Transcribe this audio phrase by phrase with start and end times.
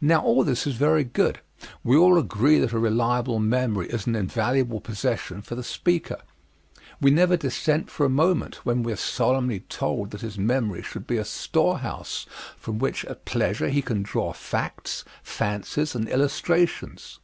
[0.00, 1.38] Now all this is very good.
[1.84, 6.16] We all agree that a reliable memory is an invaluable possession for the speaker.
[7.00, 11.06] We never dissent for a moment when we are solemnly told that his memory should
[11.06, 17.20] be a storehouse from which at pleasure he can draw facts, fancies, and illustrations.